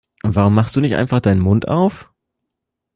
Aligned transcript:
Warum 0.23 0.55
machst 0.55 0.75
du 0.75 0.81
nicht 0.81 0.95
einfach 0.95 1.19
deinen 1.19 1.39
Mund 1.41 1.67
auf? 1.67 2.11